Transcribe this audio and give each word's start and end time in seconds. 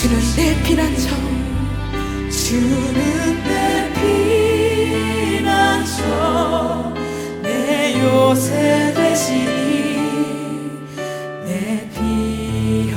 주는 0.00 0.16
내 0.34 0.40
피난처 0.62 1.08
주는 2.30 3.44
내 3.44 3.92
피난처 5.36 6.94
내 7.42 8.00
요새 8.00 8.94
되시니 8.94 9.50
내 11.44 11.86
피할 11.92 12.94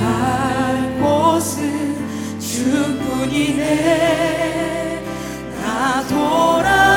곳은 1.01 2.39
주뿐이네. 2.39 3.61
나 5.61 6.07
돌아 6.07 6.92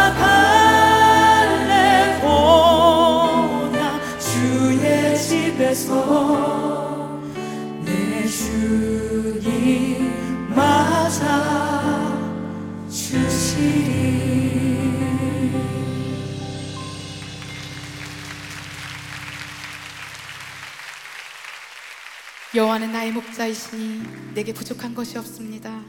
여호와는 22.77 22.93
나의 22.93 23.13
목자이시니 23.13 24.35
내게 24.35 24.53
부족한 24.53 24.95
것이 24.95 25.17
없습니다. 25.17 25.83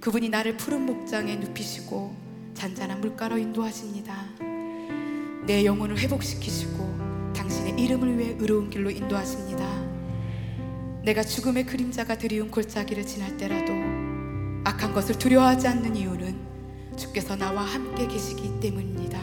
그분이 0.00 0.30
나를 0.30 0.56
푸른 0.56 0.86
목장에 0.86 1.36
눕히시고 1.36 2.16
잔잔한 2.54 3.02
물가로 3.02 3.36
인도하십니다. 3.36 4.14
내 5.46 5.66
영혼을 5.66 5.98
회복시키시고 5.98 7.32
당신의 7.36 7.78
이름을 7.78 8.18
위해 8.18 8.36
의로운 8.38 8.70
길로 8.70 8.90
인도하십니다. 8.90 9.66
내가 11.02 11.22
죽음의 11.22 11.66
그림자가 11.66 12.16
드리운 12.16 12.50
골짜기를 12.50 13.04
지날 13.04 13.36
때라도 13.36 13.72
악한 14.64 14.94
것을 14.94 15.18
두려워하지 15.18 15.68
않는 15.68 15.94
이유는 15.94 16.96
주께서 16.96 17.36
나와 17.36 17.62
함께 17.62 18.06
계시기 18.06 18.60
때문입니다. 18.60 19.20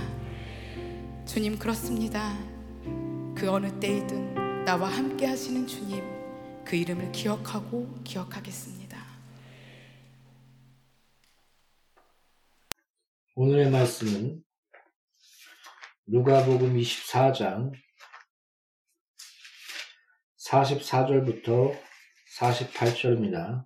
주님 1.26 1.58
그렇습니다. 1.58 2.38
그 3.34 3.50
어느 3.50 3.72
때이든 3.80 4.66
나와 4.66 4.90
함께 4.90 5.26
하시는 5.26 5.66
주님 5.66 6.13
그 6.66 6.76
이름을 6.76 7.12
기억하고 7.12 8.02
기억하겠습니다. 8.04 8.98
오늘의 13.36 13.70
말씀은 13.72 14.44
누가복음 16.06 16.78
24장 16.78 17.72
44절부터 20.38 21.82
48절입니다. 22.38 23.66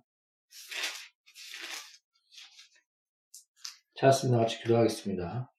찾았습니다. 3.96 4.38
같이 4.38 4.62
기도하겠습니다. 4.62 5.52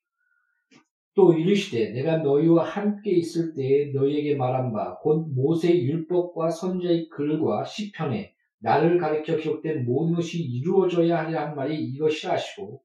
또 1.19 1.33
이르시되 1.33 1.91
내가 1.91 2.19
너희와 2.19 2.63
함께 2.63 3.11
있을 3.11 3.53
때에 3.53 3.91
너희에게 3.91 4.35
말한 4.35 4.71
바 4.71 4.99
곧 5.01 5.27
모세의 5.35 5.85
율법과 5.85 6.49
선지자의 6.49 7.09
글과 7.09 7.65
시편에 7.65 8.33
나를 8.59 8.97
가리켜 8.97 9.35
기록된 9.35 9.83
모든 9.83 10.15
것이 10.15 10.41
이루어져야 10.41 11.19
하리라 11.19 11.49
한 11.49 11.55
말이 11.57 11.77
이것이라 11.77 12.33
하시고 12.35 12.81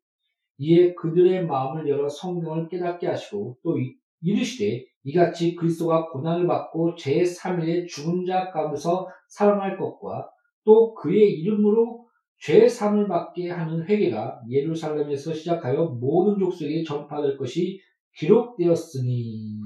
이에 0.58 0.94
그들의 0.94 1.46
마음을 1.46 1.88
열어 1.88 2.08
성경을 2.08 2.66
깨닫게 2.68 3.06
하시고 3.06 3.58
또 3.62 3.76
이르시되 4.20 4.84
이같이 5.04 5.54
그리스도가 5.54 6.08
고난을 6.08 6.48
받고 6.48 6.96
제3일에 6.96 7.86
죽은 7.86 8.26
자 8.26 8.50
가운데서 8.50 9.06
살아날 9.28 9.78
것과 9.78 10.28
또 10.64 10.92
그의 10.94 11.34
이름으로 11.34 12.04
죄삼을 12.40 13.06
받게 13.06 13.50
하는 13.50 13.88
회개가 13.88 14.40
예루살렘에서 14.50 15.32
시작하여 15.32 15.84
모든 15.84 16.40
족속에 16.40 16.82
전파될 16.82 17.36
것이 17.36 17.80
기록되었으니 18.16 19.58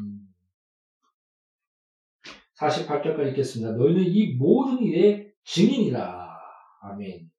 48절까지 2.58 3.30
읽겠습니다. 3.30 3.72
너희는 3.72 4.04
이 4.04 4.34
모든 4.34 4.82
일의 4.82 5.32
증인이라. 5.44 6.28
아멘. 6.82 7.30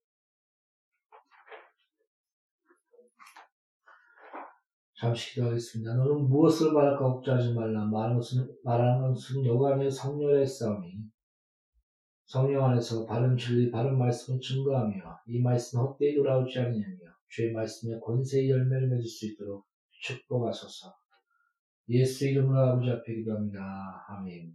잠시 5.00 5.33
기도하겠습니다. 5.33 5.95
너는 5.95 6.27
무엇을 6.27 6.73
말할까 6.73 7.00
걱정하지 7.00 7.53
말라. 7.53 7.85
말하는 7.85 8.17
것은, 8.17 8.53
말하는 8.63 9.13
것은 9.13 9.45
여간의 9.45 9.89
성령의 9.89 10.45
싸움이 10.45 11.09
성령 12.25 12.65
안에서 12.65 13.05
바른 13.05 13.38
진리, 13.38 13.71
바른 13.71 13.97
말씀을 13.97 14.39
증거하며 14.41 14.94
이 15.27 15.41
말씀은 15.41 15.85
헛되이 15.85 16.15
돌아오지 16.15 16.59
않느냐며 16.59 17.00
주의 17.29 17.53
말씀에 17.53 18.00
권세의 18.00 18.50
열매를 18.50 18.89
맺을 18.89 19.03
수 19.03 19.25
있도록 19.25 19.65
축복하소서. 20.01 20.99
예수 21.89 22.27
이름으로 22.27 22.59
아버지 22.59 22.89
앞에 22.91 23.15
기도합니다. 23.15 24.06
아멘. 24.09 24.53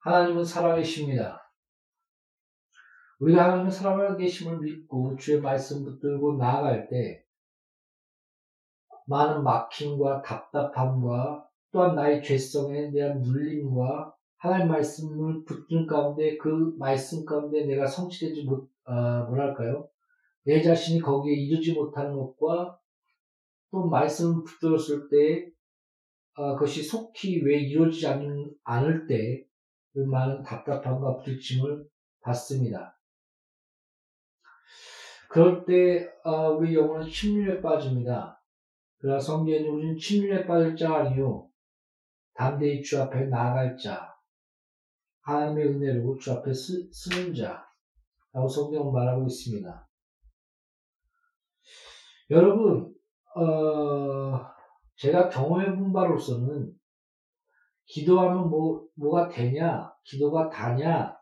하나님은 0.00 0.44
살아계십니다. 0.44 1.52
우리가 3.18 3.44
하나님의 3.44 3.72
살아계심을 3.72 4.60
믿고 4.60 5.16
주의 5.16 5.40
말씀 5.40 5.84
붙들고 5.84 6.36
나아갈 6.38 6.88
때 6.88 7.24
많은 9.06 9.42
막힘과 9.42 10.22
답답함과 10.22 11.46
또한 11.72 11.96
나의 11.96 12.22
죄성에 12.22 12.92
대한 12.92 13.20
눌림과 13.20 14.14
하나님 14.36 14.68
말씀을 14.68 15.44
붙든 15.44 15.86
가운데 15.86 16.38
그 16.38 16.74
말씀 16.78 17.24
가운데 17.24 17.66
내가 17.66 17.86
성취되지 17.86 18.44
못, 18.44 18.70
아, 18.84 19.24
뭐랄까요? 19.28 19.88
내 20.44 20.62
자신이 20.62 21.00
거기에 21.00 21.34
이르지 21.34 21.74
못하는 21.74 22.16
것과 22.16 22.79
또 23.70 23.88
말씀을 23.88 24.44
붙들었을 24.44 25.08
때 25.10 25.50
아, 26.34 26.54
그것이 26.54 26.82
속히 26.82 27.42
왜 27.44 27.60
이루어지지 27.60 28.06
않, 28.06 28.50
않을 28.64 29.06
때 29.06 29.50
그 29.92 30.00
많은 30.00 30.42
답답함과 30.42 31.18
부딪힘을 31.18 31.84
받습니다. 32.20 32.98
그럴 35.28 35.64
때 35.64 36.08
아, 36.24 36.48
우리 36.48 36.74
영혼은 36.74 37.08
침륜에 37.08 37.60
빠집니다. 37.60 38.42
그러나 38.98 39.18
성경에 39.18 39.66
우리는 39.66 39.96
침륜에 39.96 40.46
빠질 40.46 40.76
자 40.76 40.94
아니요 40.94 41.48
담대히 42.34 42.82
주 42.82 43.00
앞에 43.00 43.26
나아갈 43.26 43.76
자 43.76 44.14
하나님의 45.22 45.68
은혜로 45.68 46.18
주 46.18 46.32
앞에 46.32 46.52
쓰, 46.52 46.88
쓰는 46.92 47.34
자라고 47.34 48.48
성경은 48.48 48.92
말하고 48.92 49.26
있습니다. 49.26 49.88
여러분 52.30 52.89
어, 53.36 54.40
제가 54.96 55.28
경험해 55.28 55.76
본 55.76 55.92
바로서는 55.92 56.72
기도하면 57.86 58.50
뭐, 58.50 58.86
뭐가 58.96 59.28
되냐, 59.28 59.92
기도가 60.04 60.48
다냐, 60.48 61.16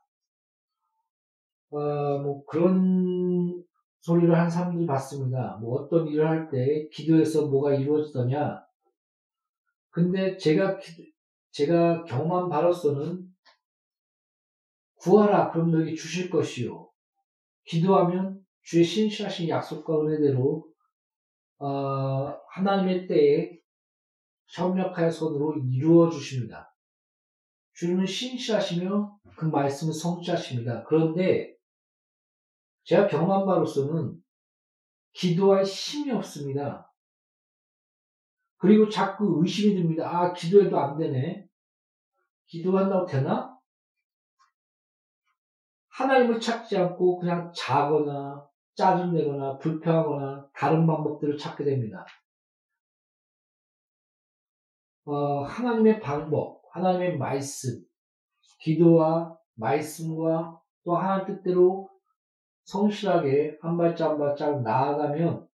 어, 1.71 2.19
뭐 2.19 2.45
그런 2.47 3.63
소리를 4.01 4.35
한 4.37 4.49
사람들이 4.49 4.87
봤습니다. 4.87 5.59
뭐 5.61 5.83
어떤 5.83 6.07
일을 6.09 6.27
할 6.27 6.49
때 6.51 6.89
기도해서 6.93 7.47
뭐가 7.49 7.75
이루어지더냐. 7.75 8.65
근데 9.91 10.37
제가, 10.37 10.79
제가 11.51 12.05
경험한 12.05 12.49
바로서는 12.49 13.27
구하라, 14.97 15.51
그럼 15.51 15.71
너에게 15.71 15.95
주실 15.95 16.31
것이요. 16.31 16.91
기도하면 17.65 18.41
주의 18.63 18.85
신실하신 18.85 19.49
약속과 19.49 20.01
은혜대로 20.01 20.68
어, 21.59 22.39
하나님의 22.51 23.07
때에 23.07 23.59
협력하여 24.47 25.11
손으로 25.11 25.57
이루어 25.71 26.09
주십니다. 26.09 26.75
주님은 27.75 28.07
신실하시며 28.07 29.19
그 29.37 29.45
말씀을 29.45 29.93
성취하십니다. 29.93 30.85
그런데 30.85 31.55
제가 32.85 33.07
경험한 33.07 33.47
바로서는 33.47 34.17
기도할 35.13 35.65
힘이 35.65 36.13
없습니다. 36.13 36.93
그리고 38.57 38.89
자꾸 38.89 39.41
의심이 39.43 39.75
듭니다. 39.75 40.09
아, 40.09 40.33
기도해도 40.33 40.79
안 40.79 40.99
되네. 40.99 41.47
기도한다고 42.47 43.07
되나? 43.07 43.57
하나님을 45.91 46.41
찾지 46.41 46.77
않고 46.77 47.19
그냥 47.19 47.53
자거나 47.55 48.48
짜증내거나 48.79 49.59
불평하거나 49.59 50.51
다른 50.55 50.87
방법들을 50.87 51.37
찾게 51.37 51.65
됩니다. 51.65 52.07
어, 55.05 55.43
하나님의 55.43 55.99
방법, 56.01 56.63
하나님의 56.71 57.19
말씀, 57.19 57.83
기도와 58.61 59.37
말씀과 59.55 60.61
또 60.85 60.97
하나님 60.97 61.27
뜻대로 61.27 61.91
성실하게 62.67 63.59
한 63.61 63.77
발짝 63.77 64.11
한 64.11 64.19
발짝 64.19 64.63
나아가면 64.63 65.49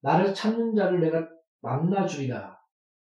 나를 0.00 0.32
찾는 0.32 0.74
자를 0.74 1.00
내가 1.00 1.28
만나주리라. 1.60 2.58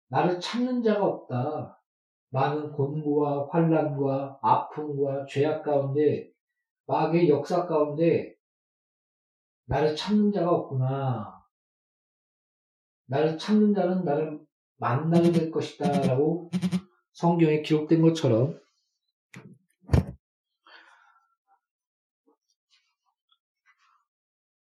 나를 0.07 0.39
찾는 0.39 0.83
자가 0.83 1.05
없다. 1.05 1.81
많은 2.29 2.71
곤고와 2.71 3.49
환란과 3.49 4.39
아픔과 4.41 5.25
죄악 5.25 5.63
가운데 5.63 6.31
마귀의 6.85 7.29
역사 7.29 7.65
가운데 7.65 8.32
나를 9.65 9.95
찾는 9.95 10.31
자가 10.31 10.51
없구나. 10.51 11.43
나를 13.05 13.37
찾는 13.37 13.73
자는 13.73 14.03
나를 14.03 14.39
만나게 14.77 15.31
될 15.31 15.51
것이다. 15.51 15.89
라고 16.07 16.49
성경에 17.13 17.61
기록된 17.61 18.01
것처럼 18.01 18.59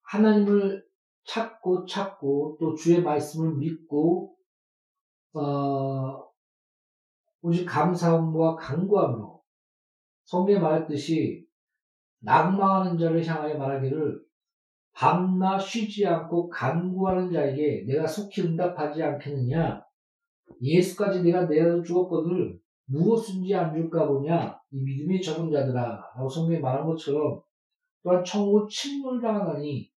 하나님을 0.03 0.85
찾고 1.25 1.87
찾고 1.87 2.59
또 2.61 2.75
주의 2.75 3.01
말씀을 3.01 3.55
믿고 3.57 4.37
어, 5.35 6.29
오직 7.41 7.65
감사함과 7.65 8.57
간구함으로 8.57 9.43
성경에 10.25 10.59
말했듯이 10.59 11.47
낙망하는 12.19 12.99
자를 12.99 13.27
향하여 13.27 13.57
말하기를 13.57 14.23
밤낮 14.95 15.59
쉬지 15.59 16.07
않고 16.07 16.49
간구하는 16.49 17.33
자에게 17.33 17.85
내가 17.87 18.07
속히 18.07 18.43
응답하지 18.43 19.03
않겠느냐? 19.03 19.85
예수까지 20.61 21.23
내가 21.23 21.47
내어 21.47 21.83
주었거늘 21.83 22.59
무엇인지 22.87 23.55
안 23.55 23.75
줄까 23.75 24.07
보냐? 24.07 24.61
이 24.71 24.81
믿음이 24.81 25.21
적은 25.21 25.51
자들아 25.51 26.13
라고 26.17 26.29
성경에 26.29 26.59
말한 26.59 26.87
것처럼 26.87 27.43
또한 28.03 28.23
천국 28.25 28.69
침몰당하나니 28.69 29.91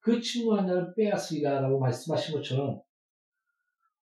그 0.00 0.20
침몰한 0.20 0.66
자를 0.66 0.94
빼앗으리라 0.94 1.60
라고 1.60 1.78
말씀하신 1.78 2.36
것처럼 2.36 2.80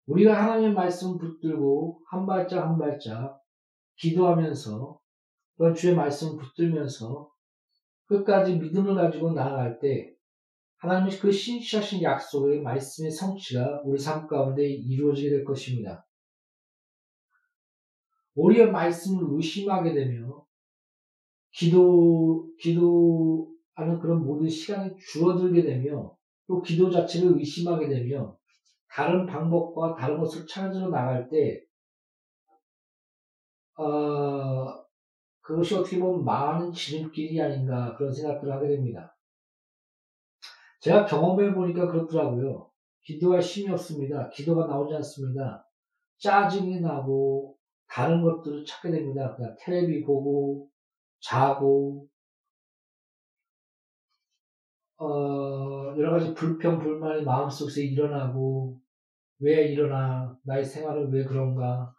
우리가 0.06 0.40
하나님의 0.40 0.74
말씀 0.74 1.16
붙들고 1.16 2.02
한 2.10 2.26
발짝 2.26 2.68
한 2.68 2.78
발짝 2.78 3.40
기도하면서 3.96 5.00
또한 5.56 5.74
주의 5.74 5.94
말씀 5.94 6.36
붙들면서 6.36 7.30
끝까지 8.06 8.56
믿음을 8.56 8.94
가지고 8.94 9.32
나아갈 9.32 9.78
때 9.80 10.15
하나님의 10.78 11.18
그 11.18 11.32
신실하신 11.32 12.02
약속의 12.02 12.60
말씀의 12.60 13.10
성취가 13.10 13.82
우리 13.84 13.98
삶 13.98 14.26
가운데 14.26 14.68
이루어지게 14.68 15.30
될 15.30 15.44
것입니다. 15.44 16.06
오히려 18.34 18.70
말씀을 18.70 19.24
의심하게 19.36 19.94
되며 19.94 20.44
기도, 21.52 22.50
기도하는 22.60 23.98
그런 24.00 24.22
모든 24.22 24.48
시간이 24.48 24.94
줄어들게 24.98 25.62
되며 25.62 26.14
또 26.46 26.60
기도 26.60 26.90
자체를 26.90 27.38
의심하게 27.38 27.88
되며 27.88 28.36
다른 28.88 29.26
방법과 29.26 29.94
다른 29.94 30.18
것을 30.18 30.46
찾아서 30.46 30.88
나갈 30.88 31.28
때, 31.30 31.62
어, 33.78 34.84
그것이 35.40 35.74
어떻게 35.74 35.98
보면 35.98 36.24
많은 36.24 36.72
지름길이 36.72 37.40
아닌가 37.40 37.94
그런 37.96 38.12
생각들을 38.12 38.52
하게 38.52 38.68
됩니다. 38.68 39.15
제가 40.86 41.04
경험해 41.04 41.52
보니까 41.52 41.88
그렇더라고요. 41.88 42.70
기도할 43.02 43.40
힘이 43.40 43.72
없습니다. 43.72 44.30
기도가 44.30 44.68
나오지 44.68 44.94
않습니다. 44.94 45.68
짜증이 46.18 46.80
나고 46.80 47.56
다른 47.88 48.22
것들을 48.22 48.64
찾게 48.64 48.92
됩니다. 48.92 49.34
그냥 49.34 49.56
텔레비 49.58 50.04
보고 50.04 50.68
자고 51.18 52.06
어, 54.98 55.92
여러 55.98 56.12
가지 56.12 56.32
불평 56.34 56.78
불만이 56.78 57.24
마음속에서 57.24 57.80
일어나고 57.80 58.78
왜 59.40 59.66
일어나 59.66 60.38
나의 60.44 60.64
생활은 60.64 61.12
왜 61.12 61.24
그런가 61.24 61.92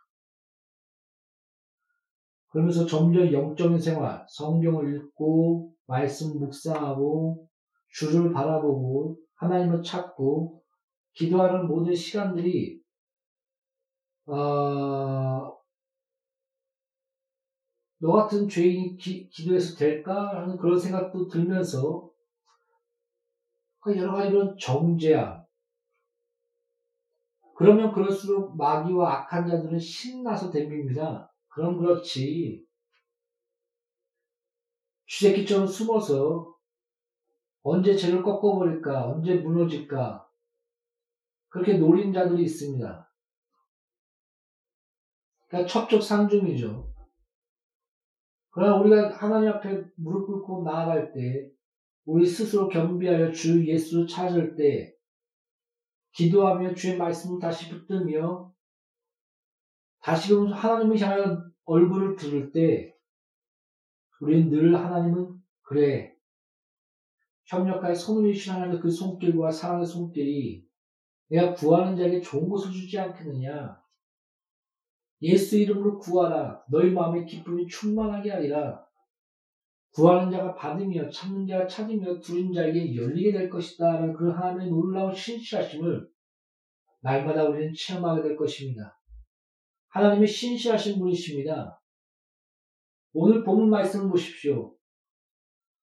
그러면서 2.47 2.85
점점 2.85 3.33
영적인 3.33 3.79
생활 3.79 4.25
성경을 4.29 4.95
읽고 4.95 5.73
말씀 5.87 6.39
묵상하고 6.39 7.46
주를 7.89 8.31
바라보고 8.31 9.17
하나님을 9.35 9.83
찾고 9.83 10.61
기도하는 11.13 11.67
모든 11.67 11.95
시간들이 11.95 12.81
어, 14.27 15.57
너 17.99 18.11
같은 18.11 18.47
죄인이 18.47 18.97
기, 18.97 19.29
도해서 19.45 19.75
될까 19.77 20.41
하는 20.41 20.57
그런 20.57 20.77
생각도 20.77 21.27
들면서 21.27 22.09
그 23.79 23.97
여러 23.97 24.13
가지 24.13 24.29
이런 24.29 24.55
정죄함 24.59 25.47
그러면 27.57 27.91
그럴수록 27.91 28.55
마귀와 28.55 29.21
악한 29.21 29.47
자들은 29.47 29.79
신나서 29.79 30.51
댐깁니다. 30.51 31.33
그럼 31.47 31.79
그렇지. 31.79 32.63
쥐새끼처럼 35.07 35.65
숨어서 35.65 36.53
언제 37.69 37.97
죄를 37.97 38.23
꺾어버릴까, 38.23 39.09
언제 39.09 39.35
무너질까, 39.35 40.25
그렇게 41.49 41.77
노린 41.77 42.13
자들이 42.13 42.43
있습니다. 42.43 43.13
그러니까 45.47 45.67
첩적상중이죠. 45.69 46.93
그러나 48.51 48.77
우리가 48.77 49.17
하나님 49.17 49.49
앞에 49.49 49.83
무릎 49.97 50.27
꿇고 50.27 50.63
나아갈 50.63 51.11
때 51.11 51.51
우리 52.05 52.25
스스로 52.25 52.69
겸비하여 52.69 53.33
주 53.33 53.67
예수를 53.67 54.07
찾을 54.07 54.55
때 54.55 54.95
기도하며 56.13 56.73
주의 56.73 56.97
말씀을 56.97 57.37
다시 57.41 57.69
붙들며 57.69 58.49
다시금 59.99 60.53
하나님을 60.53 60.97
향하여 61.01 61.43
얼굴을 61.65 62.15
들을 62.15 62.53
때 62.53 62.95
우리는 64.21 64.49
늘 64.49 64.73
하나님은 64.73 65.35
그래 65.63 66.16
협력하여 67.47 67.93
이신 67.93 68.53
하나님의 68.53 68.79
그 68.79 68.89
손길과 68.89 69.51
사랑의 69.51 69.85
손길이 69.85 70.65
내가 71.29 71.53
구하는 71.53 71.95
자에게 71.95 72.21
좋은 72.21 72.47
것을 72.49 72.71
주지 72.71 72.97
않겠느냐 72.99 73.77
예수 75.21 75.57
이름으로 75.57 75.97
구하라. 75.97 76.63
너희 76.69 76.91
마음의 76.91 77.25
기쁨이 77.25 77.67
충만하게 77.67 78.31
하리라. 78.31 78.85
구하는 79.91 80.31
자가 80.31 80.53
받으며 80.53 81.09
찾는 81.09 81.47
자가 81.47 81.67
찾으며 81.67 82.19
두린 82.19 82.53
자에게 82.53 82.95
열리게 82.95 83.31
될 83.31 83.49
것이다. 83.49 83.93
라는 83.93 84.13
그 84.13 84.29
하나님의 84.29 84.69
놀라운 84.69 85.13
신실하심을 85.13 86.07
날마다 87.01 87.45
우리는 87.45 87.73
체험하게 87.75 88.21
될 88.21 88.35
것입니다. 88.35 88.99
하나님의 89.89 90.27
신실하신 90.27 90.99
분이십니다. 90.99 91.81
오늘 93.13 93.43
본문 93.43 93.71
말씀을 93.71 94.09
보십시오. 94.09 94.76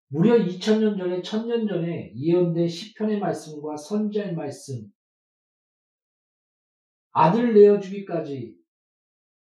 무려 0.08 0.36
2000년 0.36 0.98
전에, 0.98 1.22
1000년 1.22 1.68
전에 1.68 2.12
예언된 2.16 2.68
시편의 2.68 3.18
말씀과 3.18 3.76
선자의 3.76 4.34
말씀, 4.34 4.86
아들 7.10 7.54
내어 7.54 7.78
주기까지 7.78 8.56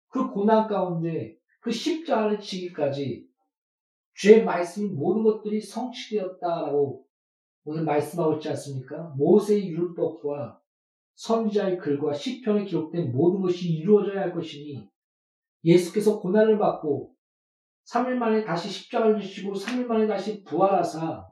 그 0.09 0.29
고난 0.31 0.67
가운데 0.67 1.37
그 1.61 1.71
십자가를 1.71 2.39
지기까지 2.39 3.27
주의 4.13 4.43
말씀이 4.43 4.89
모든 4.89 5.23
것들이 5.23 5.61
성취되었다라고 5.61 7.05
오늘 7.65 7.83
말씀하고 7.83 8.35
있지 8.35 8.49
않습니까? 8.49 9.13
모세의 9.17 9.69
율법과 9.69 10.61
선지자의 11.15 11.77
글과 11.79 12.13
시편에 12.13 12.65
기록된 12.65 13.11
모든 13.11 13.41
것이 13.41 13.69
이루어져야 13.69 14.21
할 14.21 14.33
것이니 14.33 14.87
예수께서 15.63 16.19
고난을 16.19 16.59
받고 16.59 17.14
3일 17.91 18.15
만에 18.15 18.43
다시 18.43 18.69
십자가를 18.69 19.21
지시고 19.21 19.53
3일 19.53 19.85
만에 19.85 20.07
다시 20.07 20.43
부활하사 20.43 21.27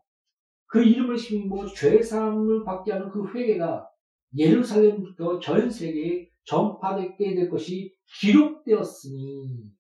그 0.68 0.84
이름을 0.84 1.18
심고 1.18 1.68
죄사함을 1.68 2.64
받게 2.64 2.92
하는 2.92 3.10
그 3.10 3.32
회개가 3.34 3.88
예루살렘부터 4.36 5.40
전 5.40 5.70
세계에 5.70 6.30
전파되게 6.46 7.36
될 7.36 7.50
것이 7.50 7.96
기록되었으니 8.20 9.72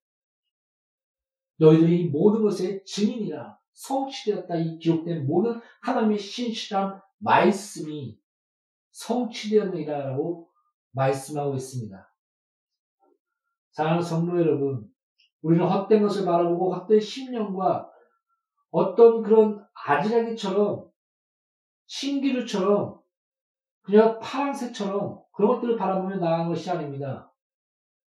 너희들이 1.57 2.09
모든 2.09 2.43
것의 2.43 2.83
증인이라 2.85 3.57
성취되었다 3.73 4.55
이 4.57 4.77
기록된 4.77 5.25
모든 5.25 5.59
하나님의 5.81 6.19
신실한 6.19 7.01
말씀이 7.19 8.19
성취되었느니라라고 8.91 10.49
말씀하고 10.91 11.55
있습니다. 11.55 12.13
사랑하는 13.71 14.03
성도 14.03 14.39
여러분, 14.39 14.92
우리는 15.43 15.65
헛된 15.67 16.01
것을 16.01 16.25
바라보고 16.25 16.73
헛된 16.73 16.99
심령과 16.99 17.91
어떤 18.71 19.21
그런 19.21 19.63
아지랑이처럼 19.85 20.89
신기루처럼 21.85 22.99
그냥 23.83 24.19
파란색처럼 24.19 25.21
그런 25.33 25.55
것들을 25.55 25.77
바라보며 25.77 26.15
나아간 26.15 26.47
것이 26.47 26.69
아닙니다. 26.71 27.31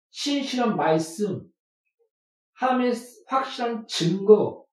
신실한 0.09 0.75
말씀, 0.75 1.47
하나님의 2.53 2.93
확실한 3.27 3.85
증거, 3.87 4.65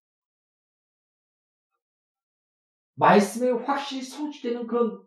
말씀에 2.95 3.51
확실히 3.51 4.03
성취되는 4.03 4.67
그런 4.67 5.03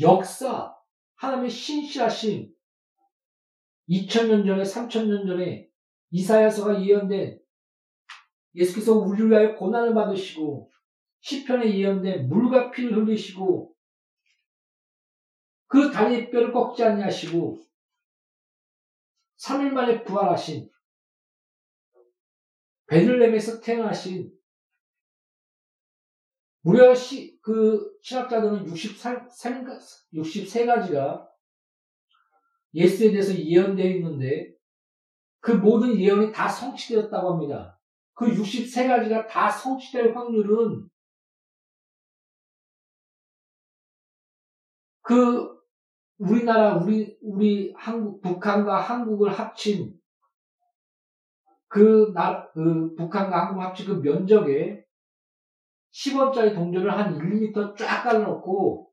역사, 0.00 0.76
하나님의 1.16 1.50
신실하심, 1.50 2.54
2000년 3.88 4.46
전에, 4.46 4.62
3000년 4.62 5.26
전에 5.26 5.69
이사야서가 6.10 6.84
예언된 6.84 7.40
예수께서 8.54 8.94
우리를 8.94 9.30
위하여 9.30 9.54
고난을 9.54 9.94
받으시고 9.94 10.70
시편에 11.20 11.76
예언된 11.78 12.28
물과 12.28 12.70
피를 12.70 12.96
흘리시고 12.96 13.74
그 15.66 15.90
다리의 15.90 16.30
뼈를 16.30 16.52
꺾지 16.52 16.82
아니하시고 16.82 17.60
3일 19.38 19.70
만에 19.70 20.02
부활하신 20.02 20.68
베들렘에서 22.88 23.60
태어나신 23.60 24.32
무려 26.62 26.94
시, 26.94 27.38
그 27.40 27.96
신학자들은 28.02 28.66
63, 28.66 29.28
63가지가 30.12 31.28
예수에 32.74 33.12
대해서 33.12 33.32
예언되어 33.34 33.90
있는데 33.96 34.59
그 35.40 35.52
모든 35.52 35.98
예언이 35.98 36.32
다 36.32 36.48
성취되었다고 36.48 37.32
합니다. 37.32 37.78
그 38.14 38.26
63가지가 38.26 39.26
다 39.26 39.50
성취될 39.50 40.14
확률은 40.14 40.88
그 45.02 45.58
우리나라 46.18 46.76
우리 46.76 47.16
우리 47.22 47.72
한국 47.76 48.20
북한과 48.20 48.78
한국을 48.78 49.32
합친 49.32 49.98
그, 51.68 52.12
나, 52.14 52.50
그 52.50 52.94
북한과 52.96 53.46
한국 53.46 53.62
합친 53.62 53.86
그 53.86 53.92
면적에 53.94 54.84
10원짜리 55.92 56.54
동전을 56.54 56.92
한 56.92 57.16
1m 57.16 57.76
쫙 57.76 58.02
깔아놓고 58.02 58.92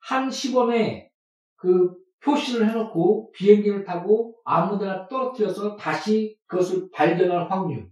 한 0.00 0.28
10원에 0.28 1.08
그 1.56 1.94
표시를 2.22 2.68
해놓고 2.68 3.32
비행기를 3.32 3.84
타고 3.84 4.40
아무데나 4.44 5.06
떨어뜨려서 5.08 5.76
다시 5.76 6.38
그것을 6.46 6.90
발견할 6.90 7.50
확률. 7.50 7.90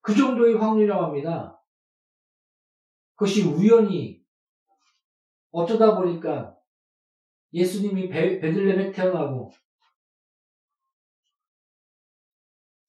그 0.00 0.14
정도의 0.14 0.54
확률이라고 0.54 1.04
합니다. 1.04 1.60
그것이 3.16 3.42
우연히 3.42 4.24
어쩌다 5.50 5.96
보니까 5.96 6.56
예수님이 7.52 8.08
베, 8.08 8.38
베들렘에 8.38 8.92
태어나고 8.92 9.50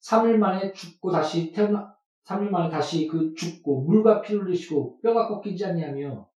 3일 0.02 0.36
만에 0.36 0.72
죽고 0.72 1.10
다시 1.10 1.50
태어나 1.52 1.96
3일 2.24 2.50
만에 2.50 2.70
다시 2.70 3.06
그 3.06 3.34
죽고 3.34 3.82
물과 3.82 4.20
피를 4.20 4.44
흘리시고 4.44 5.00
뼈가 5.00 5.28
꺾이지 5.28 5.64
않냐며 5.64 6.28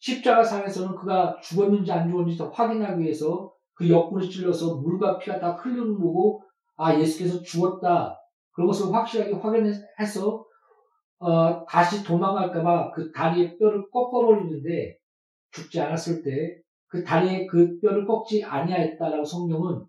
십자가 0.00 0.42
상에서는 0.42 0.96
그가 0.96 1.38
죽었는지 1.40 1.92
안 1.92 2.08
죽었는지 2.08 2.36
더 2.36 2.48
확인하기 2.50 3.00
위해서 3.02 3.52
그 3.74 3.88
옆구리 3.88 4.28
찔러서 4.28 4.76
물과 4.76 5.18
피가 5.18 5.38
다 5.38 5.52
흘리는 5.52 5.94
거고 5.94 6.42
아 6.76 6.98
예수께서 6.98 7.40
죽었다 7.42 8.18
그런 8.50 8.66
것을 8.66 8.92
확실하게 8.92 9.34
확인해서 9.34 10.44
어, 11.18 11.64
다시 11.66 12.02
도망갈까봐 12.02 12.90
그 12.92 13.12
다리에 13.12 13.56
뼈를 13.56 13.88
꺾어버리는데 13.90 14.98
죽지 15.52 15.80
않았을 15.80 16.22
때 16.22 16.60
그 16.90 17.04
다리에 17.04 17.46
그 17.46 17.78
뼈를 17.78 18.04
꺾지 18.04 18.44
아니하였다라고 18.44 19.24
성경은 19.24 19.86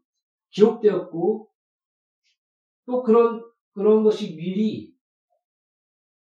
기록되었고 0.52 1.50
또 2.86 3.04
그런 3.04 3.44
그런 3.74 4.04
것이 4.04 4.36
미리 4.36 4.94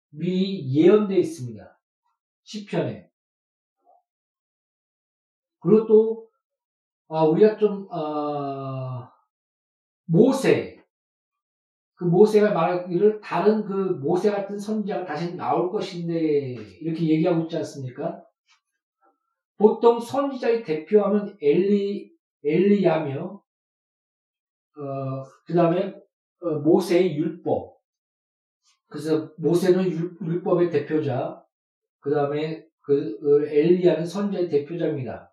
미리 0.10 0.74
예언되어 0.76 1.18
있습니다. 1.18 1.80
시편에 2.44 3.07
그리고 5.60 5.86
또 5.88 6.28
아, 7.10 7.24
우리가 7.24 7.58
좀 7.58 7.88
어, 7.92 9.08
모세 10.06 10.78
그 11.96 12.04
모세가 12.04 12.54
말하기를 12.54 13.22
다른 13.22 13.66
그 13.66 13.74
모세 13.74 14.30
같은 14.30 14.58
선지자가 14.58 15.06
다시 15.06 15.36
나올 15.36 15.72
것인데 15.72 16.56
이렇게 16.80 17.08
얘기하고 17.10 17.44
있지 17.44 17.58
않습니까? 17.58 18.24
보통 19.58 20.00
선지자의 20.00 20.64
대표하면 20.64 21.36
엘리 21.42 22.12
엘리야며 22.44 23.42
어, 24.78 25.24
그 25.46 25.54
다음에 25.56 25.96
어, 26.42 26.50
모세의 26.60 27.18
율법 27.18 27.78
그래서 28.90 29.34
모세는 29.38 29.90
율, 29.90 30.44
법의 30.44 30.70
대표자 30.70 31.44
그 32.00 32.12
다음에 32.12 32.64
그, 32.82 33.20
그 33.20 33.48
엘리야는 33.48 34.06
선지자의 34.06 34.50
대표자입니다. 34.50 35.27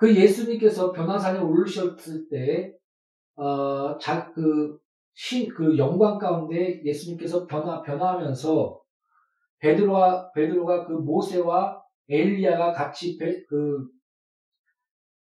그 0.00 0.16
예수님께서 0.16 0.92
변화산에 0.92 1.38
올르셨을 1.40 2.26
때 2.30 2.74
어, 3.36 3.98
자, 3.98 4.32
그, 4.32 4.78
신, 5.12 5.46
그 5.50 5.76
영광 5.76 6.16
가운데 6.16 6.82
예수님께서 6.82 7.46
변화, 7.46 7.82
변화하면서 7.82 8.80
베드로와, 9.58 10.32
베드로가 10.32 10.86
그 10.86 10.94
모세와 10.94 11.82
엘리야가 12.08 12.72
같이 12.72 13.18
베, 13.18 13.44
그 13.44 13.88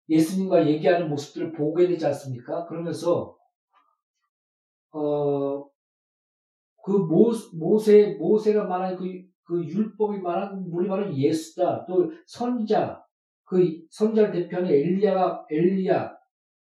예수님과 0.08 0.66
얘기하는 0.66 1.08
모습들을 1.08 1.52
보게 1.52 1.86
되지 1.86 2.04
않습니까? 2.06 2.66
그러면서, 2.66 3.36
어, 4.90 5.64
그 6.82 6.90
모, 6.90 7.30
모세, 7.52 8.16
모세가 8.18 8.64
말하는 8.64 8.96
그, 8.96 9.04
그 9.44 9.64
율법이 9.64 10.18
말하는 10.18 10.66
우리 10.72 10.88
말은 10.88 11.16
예수다. 11.16 11.86
또 11.86 12.10
선자, 12.26 13.03
그 13.44 13.78
선자를 13.90 14.32
대표하는 14.32 14.70
엘리야가, 14.70 15.46
엘리야, 15.50 16.12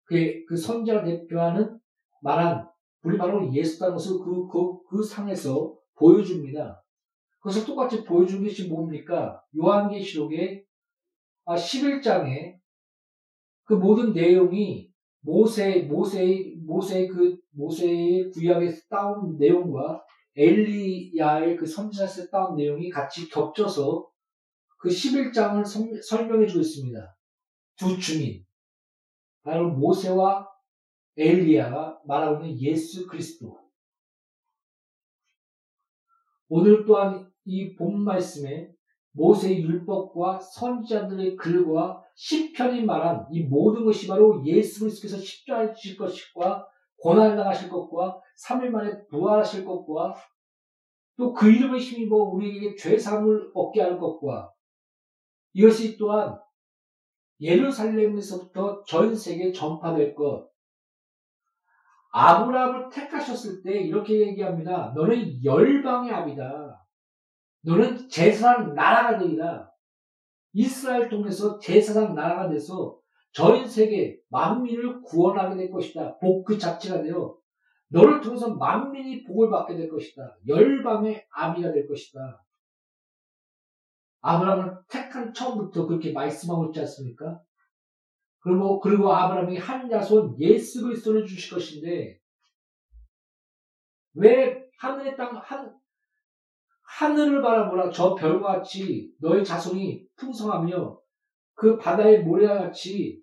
그, 0.06 0.46
그 0.48 0.58
선자가 0.58 1.04
대표하는 1.04 1.80
말한 2.22 2.68
우리 3.04 3.18
바로 3.18 3.52
예수라는 3.54 3.96
것을 3.96 4.20
그, 4.20 4.48
그, 4.48 4.84
그 4.84 5.04
상에서 5.04 5.76
보여줍니다. 5.96 6.84
그것을 7.40 7.66
똑같이 7.66 8.04
보여준 8.04 8.44
것이 8.44 8.68
뭡니까? 8.68 9.42
요한계시록의 9.58 10.64
11장에 11.48 12.54
아, 12.54 12.58
그 13.64 13.74
모든 13.74 14.14
내용이 14.14 14.92
모세, 15.22 15.82
모세, 15.84 16.54
모세 16.64 17.08
그, 17.08 17.38
모세의 17.52 18.32
구약에서 18.32 18.82
따온 18.90 19.38
내용과 19.38 20.04
엘리야의 20.36 21.58
그 21.58 21.66
선지자에서 21.66 22.30
따온 22.30 22.56
내용이 22.56 22.90
같이 22.90 23.30
겹쳐서 23.30 24.08
그 24.82 24.90
11장을 24.90 25.64
설명해 26.02 26.48
주고 26.48 26.62
있습니다. 26.62 27.18
두 27.78 28.00
증인. 28.00 28.44
바로 29.44 29.70
모세와 29.70 30.48
엘리야가 31.18 32.02
말하고 32.06 32.44
있는 32.46 32.60
예수 32.62 33.06
그리스도. 33.06 33.60
오늘 36.50 36.84
또한 36.86 37.32
이 37.46 37.76
본 37.76 38.04
말씀에 38.04 38.72
모세의 39.14 39.62
율법과 39.64 40.40
선지자들의 40.40 41.36
글과 41.36 42.04
시편이 42.16 42.84
말한 42.84 43.28
이 43.32 43.42
모든 43.44 43.84
것이 43.86 44.08
바로 44.08 44.44
예수 44.46 44.82
그리스도께서 44.82 45.18
십자가에 45.18 45.74
주실 45.74 45.98
것과 45.98 46.68
고난을 46.98 47.36
당하실 47.36 47.70
것과 47.70 48.20
3일 48.48 48.70
만에 48.70 49.06
부활하실 49.10 49.64
것과 49.66 50.16
또 51.18 51.34
그 51.34 51.52
이름을 51.52 51.80
힘입어 51.80 52.16
우리에게 52.16 52.76
죄사함을 52.76 53.52
얻게 53.54 53.82
할 53.82 54.00
것과 54.00 54.52
이것이 55.54 55.98
또한 55.98 56.38
예루살렘에서부터 57.40 58.84
전 58.84 59.16
세계에 59.16 59.52
전파될 59.52 60.16
것. 60.16 60.50
아브라함을 62.14 62.90
택하셨을 62.90 63.64
때 63.64 63.80
이렇게 63.80 64.20
얘기합니다. 64.20 64.94
너는 64.96 65.44
열방의 65.44 66.12
아비다. 66.12 66.86
너는 67.62 68.10
제사장 68.10 68.74
나라가 68.74 69.18
되리라. 69.18 69.70
이스라엘 70.54 71.10
통해서 71.10 71.58
제사장 71.60 72.14
나라가 72.14 72.50
돼서 72.50 73.00
전 73.34 73.66
세계 73.68 74.20
만민을 74.30 75.02
구원하게 75.02 75.56
될 75.56 75.72
것이다. 75.72 76.18
복 76.18 76.44
그 76.44 76.58
자체가 76.58 77.02
되어 77.02 77.38
너를 77.88 78.22
통해서 78.22 78.56
만민이 78.56 79.24
복을 79.24 79.50
받게 79.50 79.76
될 79.76 79.90
것이다. 79.90 80.38
열방의 80.48 81.26
아비가 81.32 81.72
될 81.72 81.88
것이다. 81.88 82.44
아브라함을 84.22 84.78
택한 84.88 85.34
처음부터 85.34 85.88
그렇게 85.88 86.12
말씀하고 86.12 86.68
있지 86.68 86.80
않습니까? 86.82 87.40
그리고, 88.40 88.80
그리고 88.80 89.14
아브라함이 89.14 89.58
한 89.58 89.90
자손 89.90 90.40
예수 90.40 90.84
그리스도를 90.84 91.26
주실 91.26 91.54
것인데, 91.54 92.20
왜 94.14 94.64
하늘의 94.80 95.16
땅, 95.16 95.36
한, 95.38 95.74
하늘을 96.84 97.42
바라보라 97.42 97.92
저 97.92 98.16
별과 98.16 98.58
같이 98.58 99.14
너의 99.20 99.46
자손이 99.46 100.06
풍성하며 100.18 101.00
그 101.54 101.78
바다의 101.78 102.24
모래와 102.24 102.60
같이 102.60 103.22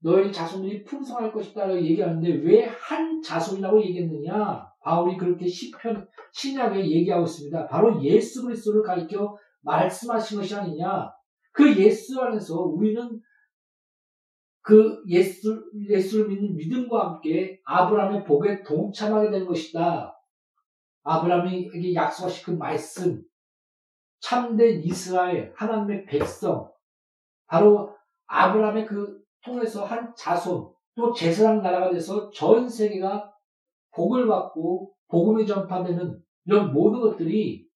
너의 0.00 0.32
자손들이 0.32 0.84
풍성할 0.84 1.32
것이다 1.32 1.66
라고 1.66 1.80
얘기하는데 1.80 2.28
왜 2.44 2.66
한 2.66 3.20
자손이라고 3.22 3.82
얘기했느냐? 3.82 4.66
바울이 4.82 5.16
그렇게 5.16 5.46
시편, 5.46 6.06
신약에 6.32 6.78
얘기하고 6.78 7.24
있습니다. 7.24 7.66
바로 7.66 8.02
예수 8.02 8.44
그리스도를 8.44 8.82
가리켜 8.82 9.36
말씀하신 9.62 10.38
것이 10.38 10.54
아니냐. 10.54 11.10
그 11.52 11.76
예수 11.76 12.20
안에서 12.20 12.62
우리는 12.62 13.20
그 14.62 15.02
예수, 15.08 15.64
예수를 15.88 16.28
믿는 16.28 16.54
믿음과 16.54 17.06
함께 17.06 17.60
아브라함의 17.64 18.24
복에 18.24 18.62
동참하게 18.62 19.30
된 19.30 19.46
것이다. 19.46 20.14
아브라함에게 21.04 21.94
약속하신 21.94 22.44
그 22.44 22.50
말씀, 22.50 23.22
참된 24.20 24.82
이스라엘, 24.82 25.52
하나님의 25.56 26.04
백성, 26.04 26.70
바로 27.46 27.96
아브라함의 28.26 28.86
그 28.86 29.22
통해서 29.42 29.84
한 29.84 30.12
자손, 30.14 30.70
또 30.94 31.12
제사장 31.12 31.62
나라가 31.62 31.90
돼서 31.90 32.30
전 32.30 32.68
세계가 32.68 33.32
복을 33.94 34.26
받고 34.26 34.92
복음이 35.08 35.46
전파되는 35.46 36.22
이런 36.44 36.72
모든 36.72 37.00
것들이 37.00 37.67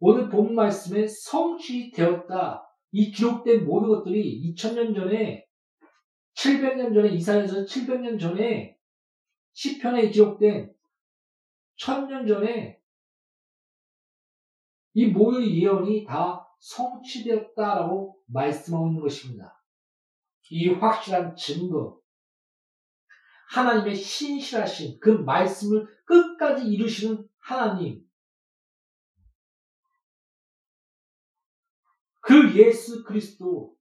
오늘 0.00 0.28
본 0.28 0.54
말씀에 0.54 1.06
성취되었다. 1.06 2.64
이 2.92 3.10
기록된 3.10 3.66
모든 3.66 3.88
것들이 3.88 4.52
2000년 4.54 4.94
전에 4.94 5.46
700년 6.34 6.94
전에 6.94 7.08
이사에서 7.10 7.64
700년 7.64 8.20
전에 8.20 8.76
시편에 9.52 10.08
기록된 10.10 10.72
천년 11.76 12.26
전에 12.26 12.80
이 14.94 15.06
모든 15.06 15.44
예언이 15.44 16.04
다 16.04 16.48
성취되었다라고 16.60 18.20
말씀하고 18.26 18.88
있는 18.88 19.00
것입니다. 19.00 19.62
이 20.50 20.68
확실한 20.68 21.36
증거, 21.36 22.00
하나님의 23.50 23.94
신실하신 23.94 24.98
그 25.00 25.10
말씀을 25.10 25.86
끝까지 26.04 26.66
이루시는 26.66 27.28
하나님, 27.38 28.07
그 32.48 32.58
예수 32.58 33.04
그리스도, 33.04 33.74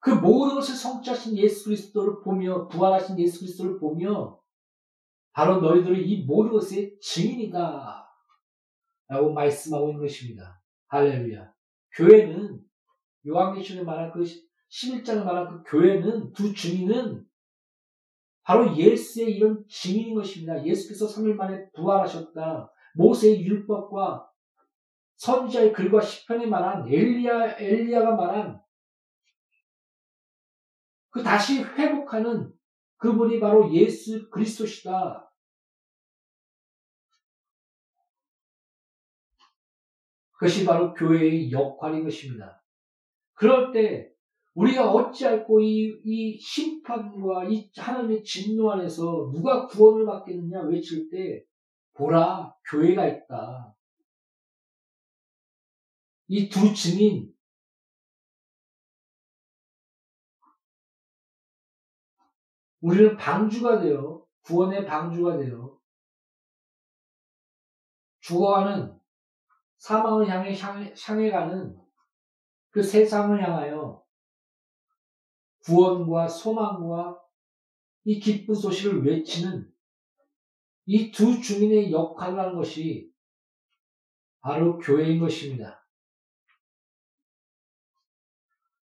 그 0.00 0.10
모든 0.10 0.54
것을 0.54 0.74
성취하신 0.74 1.36
예수 1.38 1.64
그리스도를 1.64 2.22
보며, 2.22 2.68
부활하신 2.68 3.18
예수 3.18 3.40
그리스도를 3.40 3.78
보며, 3.78 4.40
바로 5.32 5.60
너희들은 5.60 6.04
이 6.04 6.24
모든 6.24 6.52
것의 6.52 6.98
증인이다. 7.00 8.06
라고 9.08 9.32
말씀하고 9.32 9.88
있는 9.88 10.00
것입니다. 10.00 10.62
할렐루야. 10.88 11.52
교회는, 11.96 12.60
요한계시록에 13.26 13.84
말한 13.84 14.12
그 14.12 14.20
11장에 14.22 15.24
말한 15.24 15.62
그 15.62 15.70
교회는, 15.70 16.32
두 16.32 16.54
증인은 16.54 17.26
바로 18.42 18.76
예수의 18.76 19.36
이런 19.36 19.64
증인인 19.68 20.14
것입니다. 20.14 20.64
예수께서 20.64 21.06
3일 21.06 21.34
만에 21.34 21.70
부활하셨다. 21.72 22.72
모세의 22.94 23.44
율법과 23.44 24.29
선지자의 25.20 25.74
글과 25.74 26.00
시편에 26.00 26.46
말한 26.46 26.88
엘리야, 26.88 27.58
엘리야가 27.58 28.14
말한 28.16 28.58
그 31.10 31.22
다시 31.22 31.62
회복하는 31.62 32.50
그분이 32.96 33.38
바로 33.38 33.70
예수 33.74 34.30
그리스도시다. 34.30 35.30
그것이 40.32 40.64
바로 40.64 40.94
교회의 40.94 41.52
역할인 41.52 42.04
것입니다. 42.04 42.64
그럴 43.34 43.72
때 43.72 44.10
우리가 44.54 44.90
어찌할꼬 44.90 45.60
이, 45.60 46.00
이 46.02 46.38
심판과 46.40 47.44
이 47.44 47.70
하나님의 47.76 48.24
진노 48.24 48.72
안에서 48.72 49.30
누가 49.34 49.66
구원을 49.66 50.06
받겠느냐 50.06 50.62
외칠 50.62 51.10
때 51.10 51.44
보라 51.92 52.54
교회가 52.70 53.06
있다. 53.06 53.76
이 56.32 56.48
두 56.48 56.72
증인 56.72 57.34
우리는 62.80 63.16
방주가 63.16 63.80
되어 63.80 64.24
구원의 64.42 64.86
방주가 64.86 65.38
되어 65.38 65.76
죽어가는 68.20 68.96
사망을 69.78 70.28
향해 70.28 70.56
향해, 70.56 70.94
향해 71.04 71.30
가는 71.32 71.76
그 72.70 72.80
세상을 72.80 73.42
향하여 73.42 74.04
구원과 75.64 76.28
소망과 76.28 77.20
이 78.04 78.20
기쁜 78.20 78.54
소식을 78.54 79.04
외치는 79.04 79.68
이 80.86 81.10
두 81.10 81.40
주민의 81.40 81.90
역할을 81.90 82.38
하는 82.38 82.54
것이 82.54 83.12
바로 84.40 84.78
교회인 84.78 85.18
것입니다. 85.18 85.79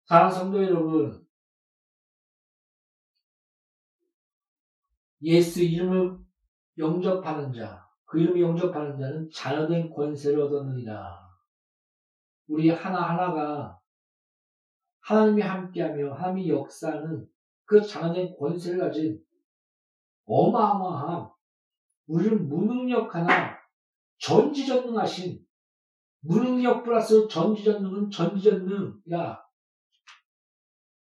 사랑 0.09 0.31
성도 0.31 0.64
여러분, 0.64 1.23
예수 5.21 5.62
이름을 5.62 6.18
영접하는 6.79 7.53
자, 7.53 7.87
그 8.07 8.18
이름을 8.18 8.40
영접하는 8.40 8.99
자는 8.99 9.29
자녀된 9.31 9.92
권세를 9.92 10.40
얻었느니라. 10.40 11.29
우리 12.47 12.71
하나하나가 12.71 13.79
하나님이 15.01 15.42
함께하며 15.42 16.14
하나님이 16.14 16.49
역사하는 16.49 17.29
그 17.66 17.83
자녀된 17.83 18.35
권세를 18.38 18.79
가진 18.79 19.23
어마어마한 20.25 21.29
우리를 22.07 22.38
무능력하나 22.38 23.59
전지전능하신 24.21 25.44
무능력 26.21 26.85
플러스 26.85 27.29
전지전능은 27.29 28.11
전지전능이라 28.11 29.47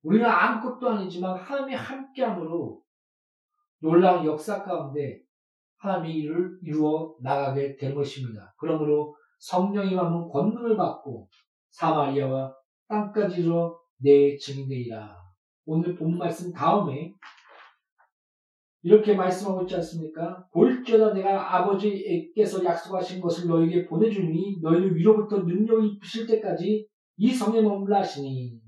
우리는 0.03 0.25
아무것도 0.25 0.89
아니지만 0.89 1.37
하나님이 1.37 1.75
함께함으로 1.75 2.81
놀라운 3.79 4.25
역사 4.25 4.63
가운데 4.63 5.21
하나님이 5.77 6.13
이를 6.15 6.59
이루어 6.63 7.15
나가게 7.21 7.75
된 7.75 7.95
것입니다. 7.95 8.53
그러므로 8.57 9.15
성령이 9.39 9.95
받는 9.95 10.29
권능을 10.29 10.77
받고 10.77 11.27
사마리아와 11.69 12.53
땅까지 12.87 13.41
이르러 13.41 13.79
내 13.97 14.37
증인되리라. 14.37 15.17
오늘 15.65 15.95
본 15.95 16.17
말씀 16.17 16.51
다음에 16.51 17.13
이렇게 18.83 19.15
말씀하고 19.15 19.63
있지 19.63 19.75
않습니까? 19.75 20.47
볼지어다 20.51 21.13
내가 21.13 21.55
아버지께서 21.55 22.63
약속하신 22.63 23.21
것을 23.21 23.47
너에게 23.47 23.85
보내주니 23.85 24.59
너희를 24.61 24.95
위로부터 24.95 25.37
능력이 25.37 25.87
입으실 25.87 26.25
때까지 26.25 26.87
이 27.17 27.31
성에 27.31 27.61
머물라 27.61 27.99
하시니 27.99 28.59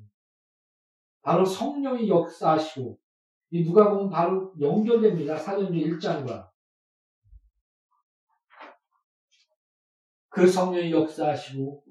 바로 1.24 1.46
성령이 1.46 2.08
역사하시고 2.10 3.00
이 3.52 3.64
누가 3.64 3.90
보면 3.90 4.10
바로 4.10 4.54
연결됩니다. 4.60 5.38
사도행전 5.38 5.98
1장과 5.98 6.52
그 10.30 10.48
성령이 10.48 10.92
역사하시고 10.92 11.84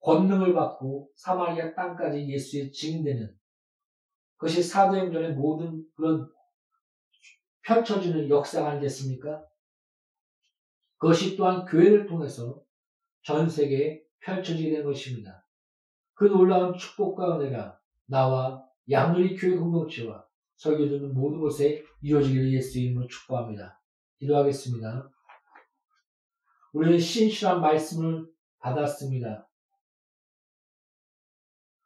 권능을 0.00 0.54
받고 0.54 1.10
사마리아 1.14 1.74
땅까지 1.74 2.28
예수의 2.28 2.72
증인되는 2.72 3.38
그것이 4.36 4.62
사도행전의 4.62 5.34
모든 5.34 5.84
그런 5.94 6.28
펼쳐지는 7.62 8.28
역사가 8.28 8.70
아니겠습니까? 8.70 9.44
그것이 10.96 11.36
또한 11.36 11.64
교회를 11.66 12.06
통해서 12.06 12.60
전 13.22 13.48
세계에 13.48 14.02
펼쳐지게 14.20 14.70
된 14.70 14.84
것입니다. 14.84 15.46
그 16.14 16.24
놀라운 16.24 16.76
축복과 16.76 17.38
은혜가 17.38 17.79
나와 18.10 18.62
양누리 18.90 19.36
교회 19.36 19.56
공동체와 19.56 20.26
설교 20.56 20.88
듣는 20.88 21.14
모든 21.14 21.40
곳에 21.40 21.82
이루어지기를 22.02 22.52
예수 22.52 22.80
이름으로 22.80 23.06
축복합니다. 23.06 23.80
기도하겠습니다. 24.18 25.08
우리는 26.72 26.98
신실한 26.98 27.60
말씀을 27.60 28.26
받았습니다. 28.58 29.48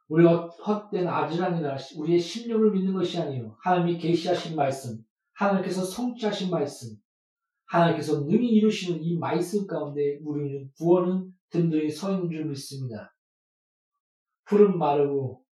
우리가 0.08 0.48
헛된 0.48 1.06
아지랑이나 1.06 1.76
우리의 1.96 2.18
신념을 2.18 2.72
믿는 2.72 2.94
것이 2.94 3.20
아니요 3.20 3.56
하나님이 3.60 3.98
계시하신 3.98 4.56
말씀, 4.56 4.98
하나님께서 5.32 5.84
성취하신 5.84 6.50
말씀, 6.50 6.96
하나님께서 7.66 8.20
능히 8.20 8.48
이루시는 8.48 9.02
이 9.02 9.18
말씀 9.18 9.66
가운데 9.66 10.18
우리는 10.22 10.70
구원은 10.76 11.32
든든히 11.50 11.90
서 11.90 12.12
있는 12.12 12.30
줄 12.30 12.46
믿습니다. 12.46 13.14
풀은 14.46 14.78
마르고 14.78 15.43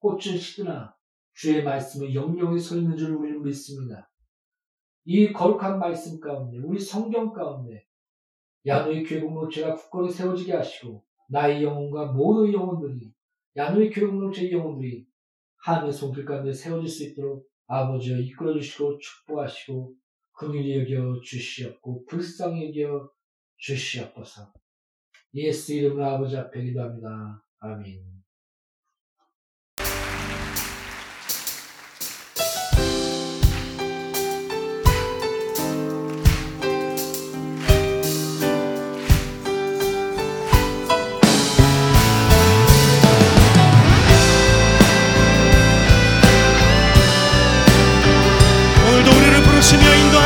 꽃은 0.00 0.38
시드나 0.38 0.94
주의 1.34 1.62
말씀은 1.62 2.14
영영히 2.14 2.58
서 2.58 2.76
있는 2.76 2.96
줄 2.96 3.14
우리는 3.14 3.42
믿습니다. 3.42 4.10
이 5.04 5.32
거룩한 5.32 5.78
말씀 5.78 6.20
가운데 6.20 6.58
우리 6.58 6.78
성경 6.78 7.32
가운데 7.32 7.86
야노의 8.66 9.04
교회 9.04 9.20
공동체가 9.20 9.74
굳건히 9.74 10.10
세워지게 10.10 10.52
하시고 10.52 11.04
나의 11.30 11.62
영혼과 11.62 12.12
모든 12.12 12.52
영혼들이 12.52 13.12
야노의 13.56 13.90
교회 13.90 14.06
공동체의 14.06 14.52
영혼들이 14.52 15.06
하나님의 15.58 15.92
손길 15.92 16.24
가운데 16.24 16.52
세워질 16.52 16.88
수 16.88 17.04
있도록 17.04 17.48
아버지여 17.66 18.18
이끌어 18.18 18.54
주시고 18.54 18.98
축복하시고 18.98 19.94
긍휼히 20.32 20.78
여겨 20.80 21.20
주시옵고 21.22 22.06
불쌍히 22.06 22.68
여겨 22.68 23.10
주시옵소서. 23.56 24.52
예수 25.34 25.74
이름으로 25.74 26.04
아버지 26.06 26.36
앞에 26.36 26.62
기도합니다. 26.64 27.44
아멘. 27.58 28.17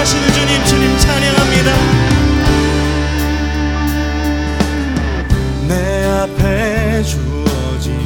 사랑하시는 0.03 0.33
주님 0.33 0.65
주님 0.65 0.99
찬양합니다. 0.99 1.73
내 5.69 6.05
앞에 6.07 7.03
주어진 7.05 7.97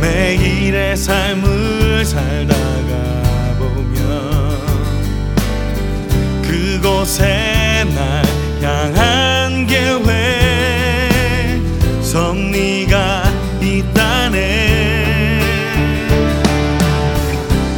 매일의 0.00 0.96
삶을 0.96 2.04
살다가 2.06 3.56
보면 3.58 4.58
그곳에 6.42 7.84
날 7.94 8.24
향한 8.62 9.66
계획 9.66 10.06
섭리가 12.02 13.24
있다네. 13.60 14.36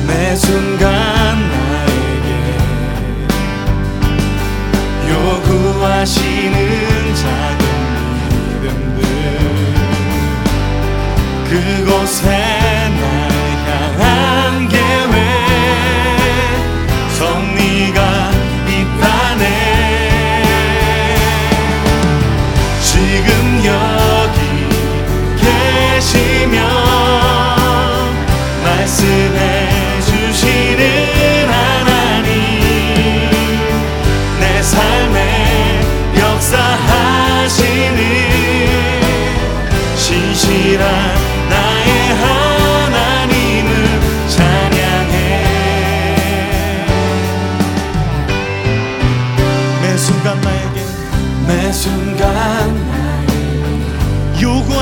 매 0.06 0.36
순간 0.36 0.97
하시는 5.98 7.14
작은 7.16 7.66
믿음들. 8.62 9.02
그곳에 11.50 12.57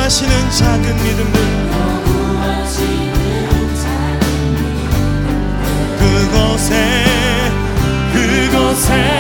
거부하시는 0.07 0.51
작은 0.53 0.97
믿음을 1.03 1.33
그곳에 5.99 7.05
그곳에 8.13 9.16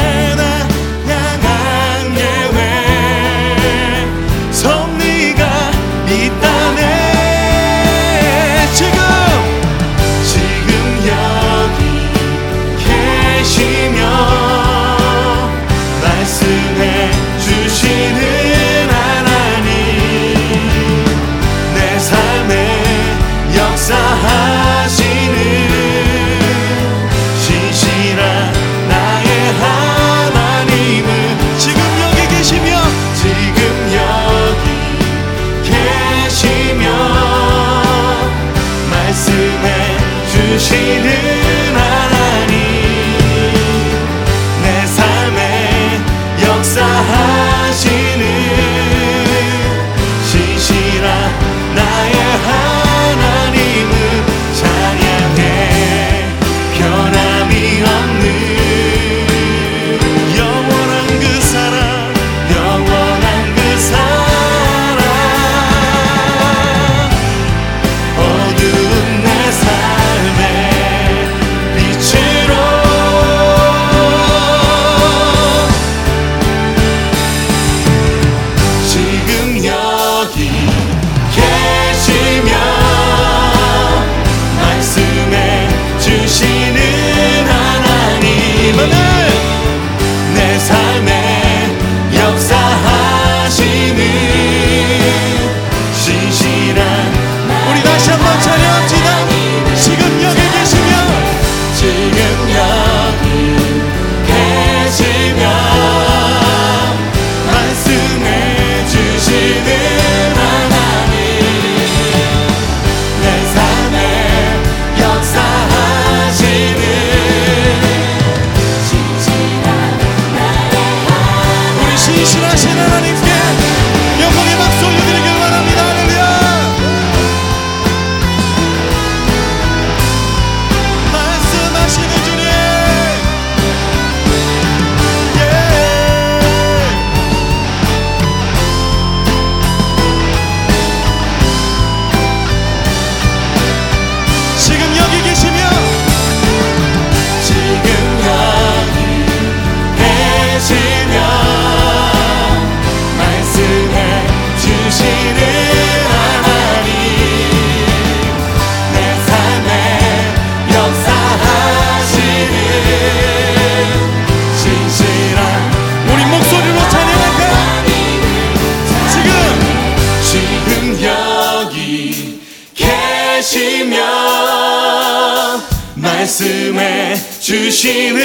말씀해 176.36 177.14
주시는 177.40 178.20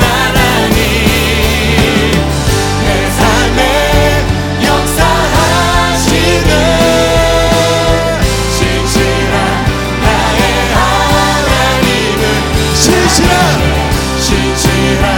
하나님 0.00 0.74
내 2.82 3.10
삶에 3.10 3.60
역사하시는 4.64 6.50
신실한 8.50 9.34
나의 10.02 10.40
하나님은 10.74 12.22
신실한 12.74 13.30
신실한 14.20 15.15